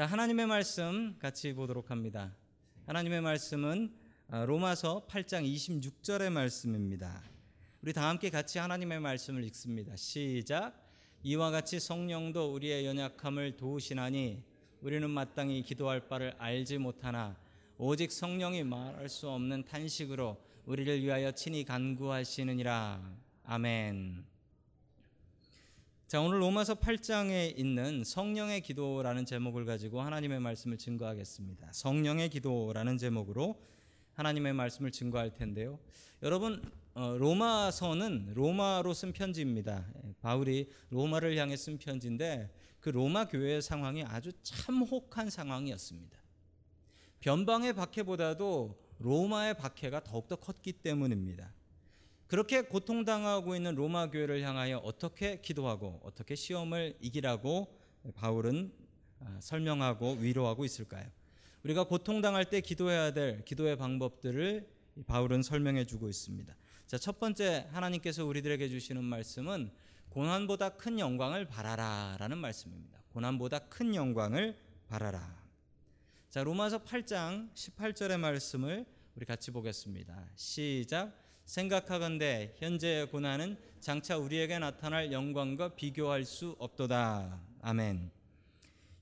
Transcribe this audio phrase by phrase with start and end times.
[0.00, 2.34] 자, 하나님의 말씀 같이 보도록 합니다.
[2.86, 3.92] 하나님의 말씀은
[4.28, 7.22] 아, 로마서 8장 26절의 말씀입니다.
[7.82, 9.94] 우리 다 함께 같이 하나님의 말씀을 읽습니다.
[9.96, 10.72] 시작.
[11.22, 14.42] 이와 같이 성령도 우리의 연약함을 도우시나니
[14.80, 17.36] 우리는 마땅히 기도할 바를 알지 못하나
[17.76, 23.02] 오직 성령이 말할 수 없는 탄식으로 우리를 위하여 친히 간구하시느니라.
[23.44, 24.29] 아멘.
[26.10, 31.68] 자, 오늘 로마서 8장에 있는 성령의 기도라는 제목을 가지고 하나님의 말씀을 증거하겠습니다.
[31.72, 33.64] 성령의 기도라는 제목으로
[34.14, 35.78] 하나님의 말씀을 증거할 텐데요.
[36.24, 39.86] 여러분, 어, 로마서는 로마로 쓴 편지입니다.
[40.04, 46.18] 예, 바울이 로마를 향해 쓴 편지인데 그 로마 교회의 상황이 아주 참혹한 상황이었습니다.
[47.20, 51.54] 변방의 박해보다도 로마의 박해가 더욱더 컸기 때문입니다.
[52.30, 57.76] 그렇게 고통당하고 있는 로마 교회를 향하여 어떻게 기도하고 어떻게 시험을 이기라고
[58.14, 58.72] 바울은
[59.18, 61.10] 아, 설명하고 위로하고 있을까요?
[61.64, 64.64] 우리가 고통당할 때 기도해야 될 기도의 방법들을
[65.08, 66.54] 바울은 설명해 주고 있습니다.
[66.86, 69.72] 자, 첫 번째 하나님께서 우리들에게 주시는 말씀은
[70.10, 73.02] 고난보다 큰 영광을 바라라라는 말씀입니다.
[73.08, 75.36] 고난보다 큰 영광을 바라라.
[76.30, 80.28] 자, 로마서 8장 18절의 말씀을 우리 같이 보겠습니다.
[80.36, 81.29] 시작.
[81.50, 87.40] 생각하건대 현재의 고난은 장차 우리에게 나타날 영광과 비교할 수 없도다.
[87.60, 88.12] 아멘.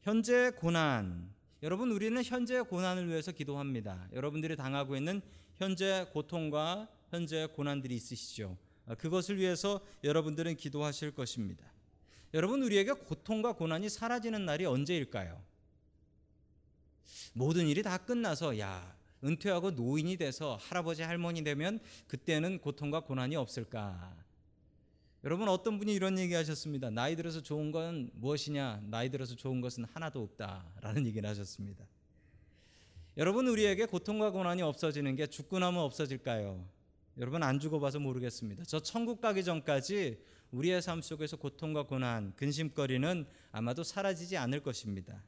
[0.01, 1.31] 현재의 고난.
[1.63, 4.09] 여러분 우리는 현재의 고난을 위해서 기도합니다.
[4.15, 5.21] 여러분들이 당하고 있는
[5.57, 8.57] 현재 고통과 현재 고난들이 있으시죠.
[8.87, 11.71] 아, 그것을 위해서 여러분들은 기도하실 것입니다.
[12.33, 15.39] 여러분 우리에게 고통과 고난이 사라지는 날이 언제일까요?
[17.35, 24.17] 모든 일이 다 끝나서 야 은퇴하고 노인이 돼서 할아버지 할머니 되면 그때는 고통과 고난이 없을까?
[25.25, 26.91] 여러분 어떤 분이 이런 얘기 하셨습니다.
[26.91, 28.83] 나이 들어서 좋은 건 무엇이냐?
[28.85, 31.85] 나이 들어서 좋은 것은 하나도 없다라는 얘기를 하셨습니다.
[33.17, 36.65] 여러분 우리에게 고통과 고난이 없어지는 게 죽고 나면 없어질까요?
[37.19, 38.63] 여러분 안 죽어봐서 모르겠습니다.
[38.65, 45.21] 저 천국 가기 전까지 우리의 삶 속에서 고통과 고난, 근심거리는 아마도 사라지지 않을 것입니다.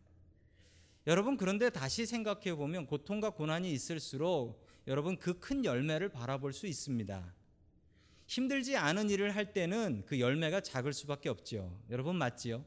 [1.10, 7.34] 여러분 그런데 다시 생각해 보면 고통과 고난이 있을수록 여러분 그 큰 열매를 바라볼 수 있습니다.
[8.28, 11.76] 힘들지 않은 일을 할 때는 그 열매가 작을 수밖에 없지요.
[11.90, 12.64] 여러분 맞지요?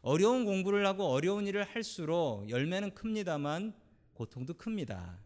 [0.00, 3.72] 어려운 공부를 하고 어려운 일을 할수록 열매는 큽니다만
[4.14, 5.20] 고통도 큽니다.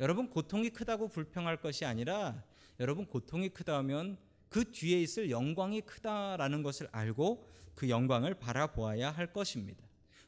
[0.00, 2.42] 여러분 고통이 크다고 불평할 것이 아니라
[2.80, 4.18] 여러분 고통이 크다면
[4.48, 9.85] 그 뒤에 있을 영광이 크다라는 것을 알고 그 영광을 바라보아야 할 것입니다.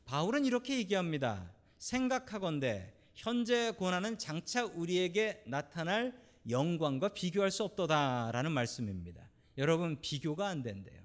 [0.08, 1.52] 바울은 이렇게 얘기합니다.
[1.76, 9.28] 생각하건대 현재 고난은 장차 우리에게 나타날 영광과 비교할 수 없도다라는 말씀입니다.
[9.58, 10.98] 여러분 비교가 안 된대요.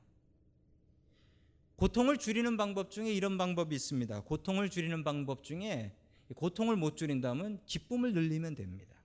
[1.75, 4.21] 고통을 줄이는 방법 중에 이런 방법이 있습니다.
[4.21, 5.93] 고통을 줄이는 방법 중에
[6.33, 8.95] 고통을 못 줄인다면 기쁨을 늘리면 됩니다.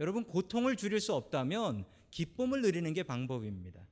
[0.00, 3.86] 여러분 고통을 줄일 수 없다면 기쁨을 늘리는 게 방법입니다.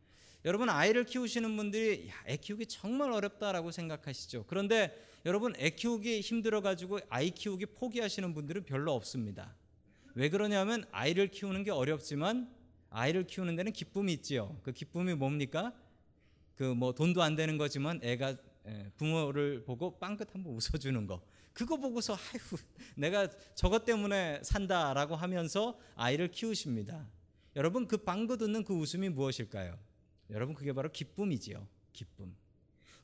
[0.45, 4.45] 여러분 아이를 키우시는 분들이 야, 애 키우기 정말 어렵다라고 생각하시죠.
[4.47, 4.97] 그런데
[5.27, 9.55] 여러분 애 키우기 힘들어 가지고 아이 키우기 포기하시는 분들은 별로 없습니다.
[10.15, 12.51] 왜 그러냐면 아이를 키우는 게 어렵지만
[12.89, 14.59] 아이를 키우는 데는 기쁨이 있지요.
[14.63, 15.73] 그 기쁨이 뭡니까?
[16.57, 18.37] 그 뭐 돈도 안 되는 거지만 애가
[18.97, 21.23] 부모를 보고 빵긋 한번 웃어주는 거.
[21.53, 22.57] 그거 보고서 아이고
[22.97, 27.07] 내가 저것 때문에 산다라고 하면서 아이를 키우십니다.
[27.57, 29.79] 여러분 그 빵긋 웃는 그 웃음이 무엇일까요?
[30.31, 31.67] 여러분 그게 바로 기쁨이지요.
[31.93, 32.35] 기쁨.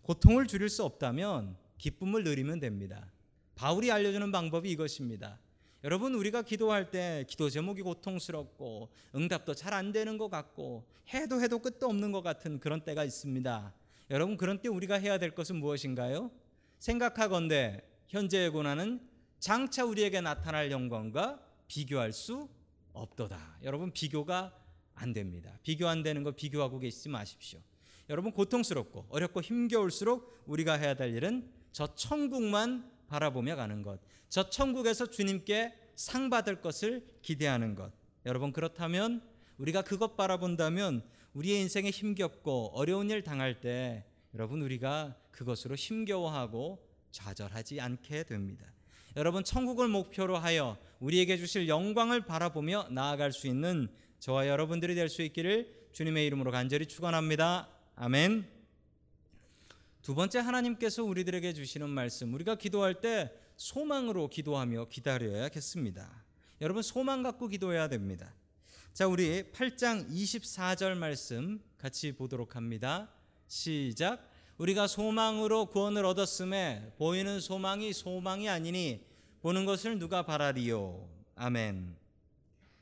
[0.03, 3.13] 고통을 줄일 수 없다면 기쁨을 누리면 됩니다.
[3.55, 5.39] 바울이 알려주는 방법이 이것입니다.
[5.85, 11.59] 여러분 우리가 기도할 때 기도 제목이 고통스럽고 응답도 잘 안 되는 것 같고 해도 해도
[11.59, 13.75] 끝도 없는 것 같은 그런 때가 있습니다.
[14.11, 16.31] 여러분 그런 때 우리가 해야 될 것은 무엇인가요?
[16.79, 19.01] 생각하건대 현재의 고난은
[19.39, 22.49] 장차 우리에게 나타날 영광과 비교할 수
[22.93, 23.59] 없도다.
[23.63, 24.55] 여러분 비교가
[24.97, 25.59] 안 됩니다.
[25.63, 27.61] 비교 안 되는 거 비교하고 계시지 마십시오.
[28.09, 34.01] 여러분 고통스럽고 어렵고 힘겨울수록 우리가 해야 될 일은 저 천국만 바라보며 가는 것.
[34.29, 37.93] 저 천국에서 주님께 상 받을 것을 기대하는 것.
[38.25, 39.23] 여러분 그렇다면
[39.59, 41.03] 우리가 그것 바라본다면
[41.35, 44.05] 우리의 인생에 힘겹고 어려운 일 당할 때
[44.35, 48.67] 여러분 우리가 그것으로 힘겨워하고 좌절하지 않게 됩니다.
[49.17, 53.89] 여러분 천국을 목표로 하여 우리에게 주실 영광을 바라보며 나아갈 수 있는
[54.27, 57.69] 저와 여러분들이 될 수 있기를 주님의 이름으로 간절히 축원합니다.
[57.95, 58.45] 아멘.
[60.03, 66.25] 두 번째 하나님께서 우리들에게 주시는 말씀 우리가 기도할 때 소망으로 기도하며 기다려야겠습니다.
[66.61, 68.35] 여러분 소망 갖고 기도해야 됩니다.
[68.93, 73.09] 자, 우리 8장 24절 말씀 같이 보도록 합니다.
[73.47, 74.29] 시작.
[74.59, 79.07] 우리가 소망으로 구원을 얻었음에 보이는 소망이 소망이 아니니
[79.43, 81.09] 보는 것을 누가 바라리요.
[81.37, 82.06] 아멘.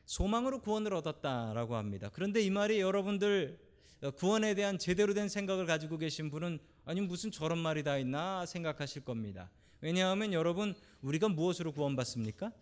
[0.06, 2.10] 소망으로 구원을 얻었다라고 합니다.
[2.12, 3.58] 그런데 이 말이 여러분들
[4.02, 8.44] 어, 구원에 대한 제대로 된 생각을 가지고 계신 분은 아니 무슨 저런 말이 다 있나
[8.44, 9.50] 생각하실 겁니다.
[9.80, 12.52] 왜냐하면 여러분 우리가 무엇으로 구원받습니까?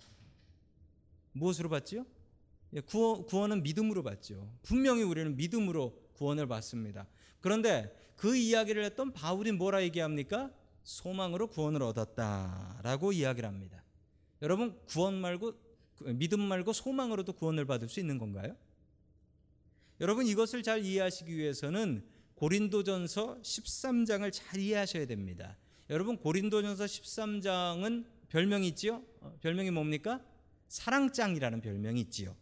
[1.32, 2.04] 무엇으로 받지요?
[2.74, 4.52] 예, 구원, 구원은 믿음으로 받죠.
[4.62, 7.06] 분명히 우리는 믿음으로 구원을 받습니다.
[7.40, 10.50] 그런데 그 이야기를 했던 바울이 뭐라 얘기합니까?
[10.84, 13.82] 소망으로 구원을 얻었다라고 이야기를 합니다.
[14.42, 15.54] 여러분 구원 말고
[16.06, 18.56] 믿음 말고 소망으로도 구원을 받을 수 있는 건가요?
[20.00, 22.04] 여러분 이것을 잘 이해하시기 위해서는
[22.34, 25.56] 고린도전서 13장을 잘 이해하셔야 됩니다.
[25.90, 29.02] 여러분 고린도전서 13장은 별명이 있지요?
[29.20, 30.20] 어, 별명이 뭡니까?
[30.68, 32.34] 사랑장이라는 별명이 있지요.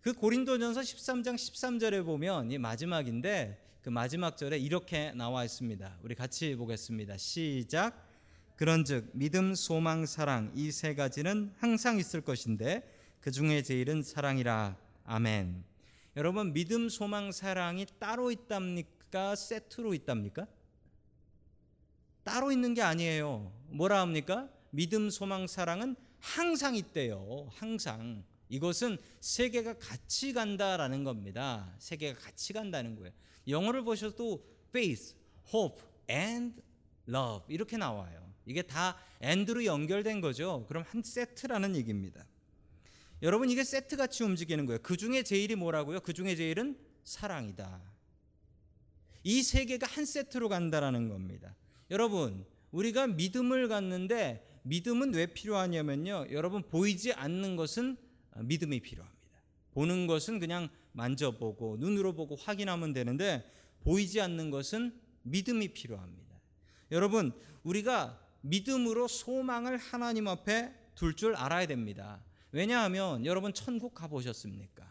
[0.00, 5.98] 그 고린도전서 13장 13절에 보면 이 마지막인데 그 마지막 절에 이렇게 나와 있습니다.
[6.02, 7.16] 우리 같이 보겠습니다.
[7.16, 8.05] 시작.
[8.56, 12.82] 그런즉 믿음, 소망, 사랑 이 세 가지는 항상 있을 것인데
[13.20, 14.76] 그 중에 제일은 사랑이라.
[15.04, 15.64] 아멘.
[16.16, 19.34] 여러분 믿음, 소망, 사랑이 따로 있답니까?
[19.36, 20.46] 세트로 있답니까?
[22.24, 23.52] 따로 있는 게 아니에요.
[23.68, 24.48] 뭐라 합니까?
[24.70, 27.48] 믿음, 소망, 사랑은 항상 있대요.
[27.52, 28.24] 항상.
[28.48, 31.74] 이것은 세계가 같이 간다라는 겁니다.
[31.78, 33.12] 세계가 같이 간다는 거예요.
[33.48, 35.14] 영어를 보셔도 faith,
[35.52, 36.60] hope, and
[37.08, 38.25] love 이렇게 나와요.
[38.46, 40.64] 이게 다 and로 연결된 거죠.
[40.68, 42.24] 그럼 한 세트라는 얘기입니다.
[43.22, 44.78] 여러분 이게 세트 같이 움직이는 거예요.
[44.82, 46.00] 그 중에 제일이 뭐라고요?
[46.00, 47.80] 그 중에 제일은 사랑이다.
[49.24, 51.56] 이 세 개가 한 세트로 간다라는 겁니다.
[51.90, 56.26] 여러분 우리가 믿음을 갖는데 믿음은 왜 필요하냐면요.
[56.30, 57.96] 여러분 보이지 않는 것은
[58.36, 59.16] 믿음이 필요합니다.
[59.72, 63.50] 보는 것은 그냥 만져보고 눈으로 보고 확인하면 되는데
[63.80, 66.40] 보이지 않는 것은 믿음이 필요합니다.
[66.92, 67.32] 여러분
[67.64, 72.22] 우리가 믿음으로 소망을 하나님 앞에 둘 줄 알아야 됩니다.
[72.52, 74.86] 왜냐하면 여러분 천국 가보셨습니까?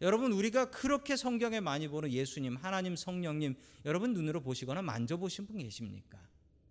[0.00, 3.54] 여러분 우리가 그렇게 성경에 많이 보는 예수님, 하나님, 성령님
[3.84, 6.18] 여러분 눈으로 보시거나 만져보신 분 계십니까?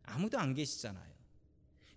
[0.04, 1.16] 아무도 안 계시잖아요.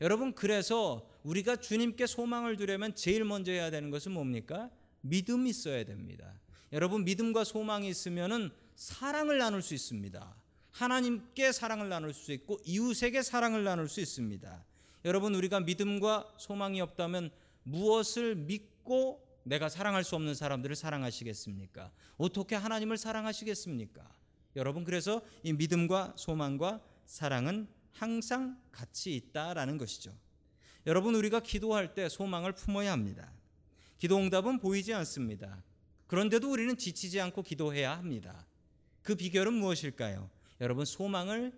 [0.00, 4.71] 여러분 그래서 우리가 주님께 소망을 두려면 제일 먼저 해야 되는 것은 뭡니까?
[5.03, 6.38] 믿음이 있어야 됩니다.
[6.73, 10.35] 여러분 믿음과 소망이 있으면은 사랑을 나눌 수 있습니다.
[10.79, 14.65] 하나님께 사랑을 나눌 수 있고 이웃에게 사랑을 나눌 수 있습니다.
[15.05, 17.33] 여러분 우리가 믿음과 소망이 없다면
[17.65, 21.91] 무엇을 믿고 내가 사랑할 수 없는 사람들을 사랑하시겠습니까?
[22.17, 24.09] 어떻게 하나님을 사랑하시겠습니까?
[24.55, 30.15] 여러분 그래서 이 믿음과 소망과 사랑은 항상 같이 있다라는 것이죠.
[30.87, 33.33] 여러분 우리가 기도할 때 소망을 품어야 합니다.
[33.99, 35.61] 기도 응답은 보이지 않습니다.
[36.07, 38.47] 그런데도 우리는 지치지 않고 기도해야 합니다.
[39.03, 40.38] 그 비결은 무엇일까요?
[40.61, 41.53] 여러분 소망을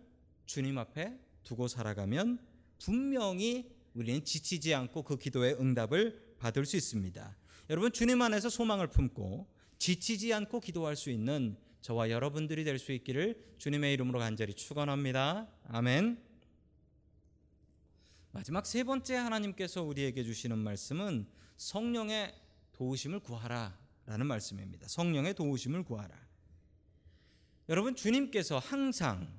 [0.47, 2.39] 주님 앞에 두고 살아가면
[2.79, 7.37] 분명히 우리는 지치지 않고 그 기도의 응답을 받을 수 있습니다.
[7.71, 9.47] 여러분 주님 안에서 소망을 품고
[9.79, 15.49] 지치지 않고 기도할 수 있는 저와 여러분들이 될 수 있기를 주님의 이름으로 간절히 축원합니다.
[15.69, 16.23] 아멘.
[18.33, 21.27] 마지막 세 번째 하나님께서 우리에게 주시는 말씀은
[21.57, 22.35] 성령의
[22.73, 24.89] 도우심을 구하라라는 말씀입니다.
[24.89, 26.30] 성령의 도우심을 구하라.
[27.71, 29.33] 여러분 주님께서 항상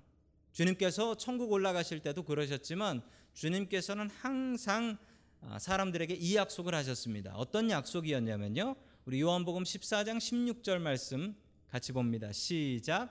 [0.54, 3.02] 주님께서 천국 올라가실 때도 그러셨지만
[3.34, 4.98] 주님께서는 항상
[5.42, 7.34] 아, 사람들에게 이 약속을 하셨습니다.
[7.36, 8.78] 어떤 약속이었냐면요.
[9.04, 11.36] 우리 요한복음 14장 16절 말씀
[11.68, 12.32] 같이 봅니다.
[12.32, 13.10] 시작.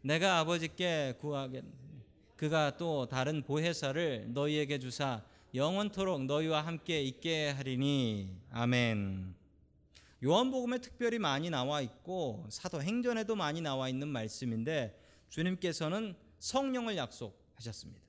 [0.00, 1.64] 내가 아버지께 구하겠
[2.36, 5.22] 그가 또 다른 보혜사를 너희에게 주사
[5.54, 9.41] 영원토록 너희와 함께 있게 하리니 아멘.
[10.24, 14.98] 요한복음에 특별히 많이 나와 있고 사도행전에도 많이 나와 있는 말씀인데
[15.28, 18.00] 주님께서는 성령을 약속하셨습니다.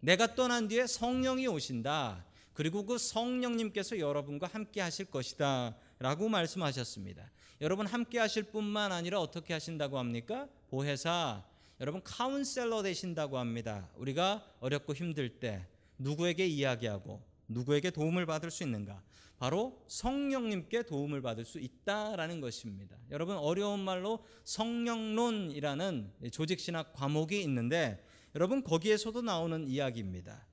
[0.00, 2.24] 내가 떠난 뒤에 성령이 오신다.
[2.52, 5.76] 그리고 그 성령님께서 여러분과 함께 하실 것이다.
[5.98, 7.30] 라고 말씀하셨습니다.
[7.60, 10.48] 여러분 함께 하실 뿐만 아니라 어떻게 하신다고 합니까?
[10.70, 11.44] 보혜사.
[11.80, 13.88] 여러분 카운셀러 되신다고 합니다.
[13.96, 15.66] 우리가 어렵고 힘들 때
[15.98, 19.02] 누구에게 이야기하고 누구에게 도움을 받을 수 있는가?
[19.38, 22.96] 바로 성령님께 도움을 받을 수 있다라는 것입니다.
[23.10, 30.46] 여러분 어려운 말로 성령론이라는 조직 신학 과목이 있는데 여러분 거기에서도 나오는 이야기입니다.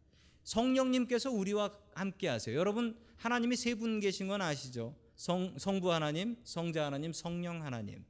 [0.44, 2.56] 성령님께서 우리와 함께 하세요.
[2.58, 4.96] 여러분 하나님이 세 분 계신 건 아시죠?
[5.16, 8.06] 성, 성부 하나님, 성자 하나님, 성령 하나님.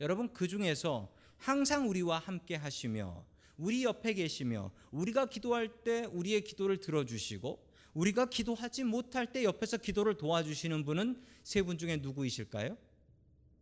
[0.00, 3.24] 여러분 그 중에서 항상 우리와 함께 하시며
[3.56, 10.16] 우리 옆에 계시며 우리가 기도할 때 우리의 기도를 들어주시고 우리가 기도하지 못할 때 옆에서 기도를
[10.16, 12.76] 도와주시는 분은 세 분 중에 누구이실까요?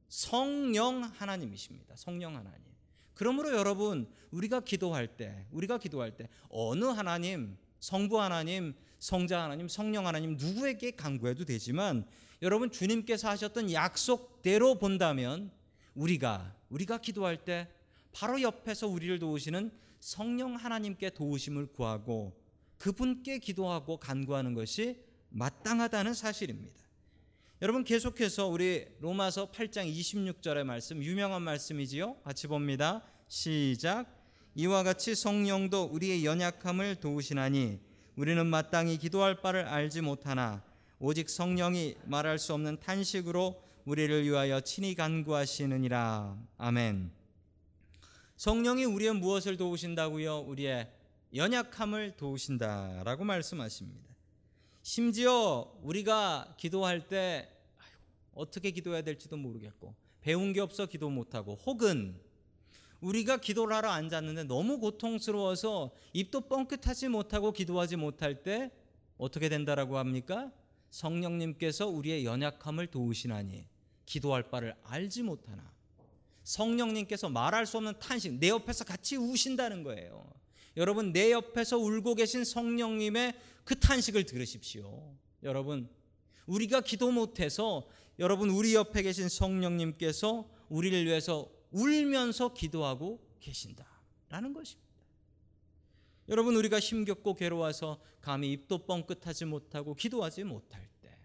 [0.09, 1.95] 성령 하나님이십니다.
[1.97, 2.61] 성령 하나님.
[3.15, 10.07] 그러므로 여러분 우리가 기도할 때 우리가 기도할 때 어느 하나님 성부 하나님 성자 하나님 성령
[10.07, 12.07] 하나님 누구에게 간구해도 되지만
[12.43, 15.51] 여러분 주님께서 하셨던 약속대로 본다면
[15.95, 17.69] 우리가 우리가 기도할 때
[18.13, 19.71] 바로 옆에서 우리를 도우시는
[20.01, 22.40] 성령 하나님께 도우심을 구하고
[22.81, 26.81] 그분께 기도하고 간구하는 것이 마땅하다는 사실입니다.
[27.61, 32.17] 여러분 계속해서 우리 로마서 8장 26절의 말씀 유명한 말씀이지요.
[32.25, 33.05] 같이 봅니다.
[33.29, 34.07] 시작.
[34.55, 37.79] 이와 같이 성령도 우리의 연약함을 도우시나니
[38.17, 40.65] 우리는 마땅히 기도할 바를 알지 못하나
[40.99, 46.35] 오직 성령이 말할 수 없는 탄식으로 우리를 위하여 친히 간구하시느니라.
[46.57, 47.11] 아멘.
[48.39, 50.39] 성령이 우리의 무엇을 도우신다고요?
[50.41, 50.91] 우리의
[51.35, 54.09] 연약함을 도우신다라고 말씀하십니다.
[54.83, 57.49] 심지어 우리가 기도할 때
[58.35, 62.19] 어떻게 기도해야 될지도 모르겠고 배운 게 없어 기도 못하고 혹은
[63.01, 68.71] 우리가 기도를 하러 앉았는데 너무 고통스러워서 입도 뻥끗하지 못하고 기도하지 못할 때
[69.17, 70.53] 어떻게 된다라고 합니까?
[70.91, 73.67] 성령님께서 우리의 연약함을 도우시나니
[74.05, 75.73] 기도할 바를 알지 못하나
[76.43, 80.27] 성령님께서 말할 수 없는 탄식 내 옆에서 같이 우신다는 거예요.
[80.77, 83.35] 여러분 내 옆에서 울고 계신 성령님의
[83.65, 85.15] 그 탄식을 들으십시오.
[85.43, 85.89] 여러분
[86.47, 94.91] 우리가 기도 못해서 여러분 우리 옆에 계신 성령님께서 우리를 위해서 울면서 기도하고 계신다라는 것입니다.
[96.29, 101.17] 여러분 우리가 힘겹고 괴로워서 감히 입도 뻥끗하지 못하고 기도하지 못할 때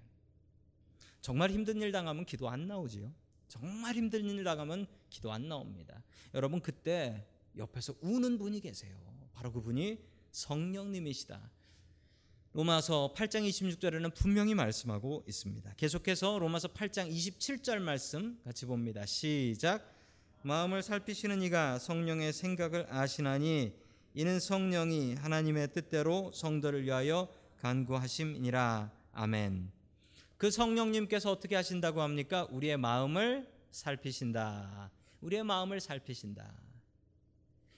[1.21, 3.13] 정말 힘든 일 당하면 기도 안 나오지요.
[3.47, 6.03] 정말 힘든 일 당하면 기도 안 나옵니다.
[6.33, 9.14] 여러분 그때 옆에서 우는 분이 계세요.
[9.35, 9.99] 바로 그분이
[10.31, 11.51] 성령님이시다.
[12.53, 15.73] 로마서 8장 26절에는 분명히 말씀하고 있습니다.
[15.75, 19.05] 계속해서 로마서 8장 27절 말씀 같이 봅니다.
[19.05, 19.93] 시작.
[20.41, 23.73] 마음을 살피시는 이가 성령의 생각을 아시나니
[24.13, 27.27] 이는 성령이 하나님의 뜻대로 성도를 위하여
[27.59, 28.89] 간구하심이니라.
[29.11, 29.71] 아멘.
[30.37, 32.47] 그 성령님께서 어떻게 하신다고 합니까?
[32.51, 34.91] 우리의 마음을 살피신다.
[35.19, 36.53] 우리의 마음을 살피신다.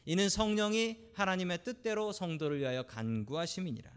[0.09, 3.91] 이는 성령이 하나님의 뜻대로 성도를 위하여 간구하심이니라.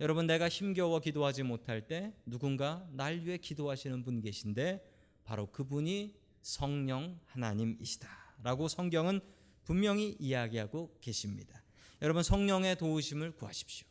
[0.00, 4.82] 여러분 내가 힘겨워 기도하지 못할 때 누군가 날 위해 기도하시는 분 계신데
[5.24, 9.20] 바로 그분이 성령 하나님이시다라고 성경은
[9.64, 11.62] 분명히 이야기하고 계십니다.
[12.00, 13.86] 여러분 성령의 도우심을 구하십시오.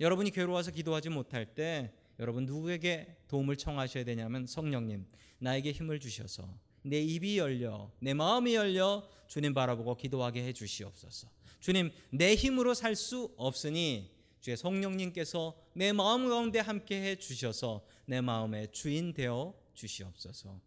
[0.00, 5.06] 여러분이 괴로워서 기도하지 못할 때 여러분 누구에게 도움을 청하셔야 되냐면 성령님
[5.38, 11.28] 나에게 힘을 주셔서 내 입이 열려 내 마음이 열려 주님 바라보고 기도하게 해 주시옵소서.
[11.60, 14.10] 주님 내 힘으로 살 수 없으니
[14.40, 20.60] 주의 성령님께서 내 마음 가운데 함께 해 주셔서 내 마음의 주인 되어 주시옵소서.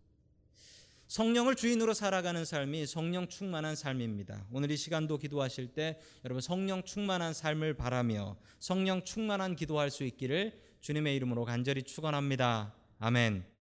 [1.07, 4.45] 성령을 주인으로 살아가는 삶이 성령 충만한 삶입니다.
[4.51, 10.59] 오늘 이 시간도 기도하실 때 여러분 성령 충만한 삶을 바라며 성령 충만한 기도할 수 있기를
[10.81, 12.73] 주님의 이름으로 간절히 축원합니다.
[12.99, 13.56] 아멘.